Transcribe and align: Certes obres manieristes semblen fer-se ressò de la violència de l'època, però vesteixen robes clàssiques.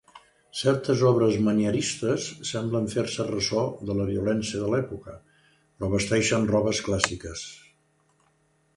Certes 0.59 1.03
obres 1.09 1.35
manieristes 1.47 2.25
semblen 2.53 2.89
fer-se 2.95 3.27
ressò 3.29 3.67
de 3.91 3.99
la 4.01 4.09
violència 4.09 4.65
de 4.65 4.73
l'època, 4.75 5.17
però 5.59 5.95
vesteixen 5.97 6.53
robes 6.57 6.85
clàssiques. 6.91 7.49